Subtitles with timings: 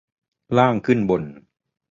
[0.57, 1.23] ล่างขึ้นบน